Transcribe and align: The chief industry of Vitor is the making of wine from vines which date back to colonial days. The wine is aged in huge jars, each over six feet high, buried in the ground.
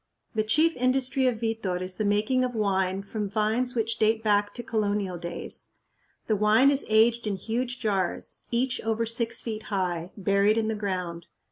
The 0.33 0.41
chief 0.41 0.75
industry 0.77 1.27
of 1.27 1.39
Vitor 1.41 1.79
is 1.79 1.97
the 1.97 2.05
making 2.05 2.43
of 2.43 2.55
wine 2.55 3.03
from 3.03 3.29
vines 3.29 3.75
which 3.75 3.99
date 3.99 4.23
back 4.23 4.51
to 4.55 4.63
colonial 4.63 5.19
days. 5.19 5.69
The 6.25 6.35
wine 6.35 6.71
is 6.71 6.87
aged 6.89 7.27
in 7.27 7.35
huge 7.35 7.79
jars, 7.79 8.39
each 8.49 8.81
over 8.81 9.05
six 9.05 9.43
feet 9.43 9.61
high, 9.69 10.11
buried 10.17 10.57
in 10.57 10.69
the 10.69 10.73
ground. 10.75 11.27